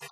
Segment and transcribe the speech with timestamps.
[0.00, 0.08] you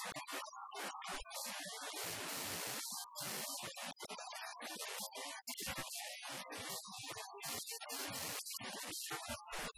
[0.00, 0.22] Thank
[9.62, 9.77] you.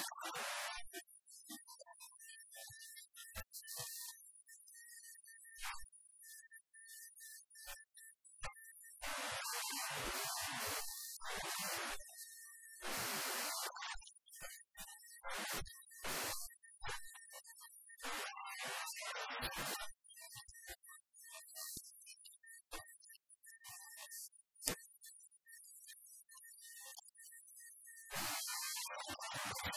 [0.00, 0.89] フフフ。
[29.64, 29.70] You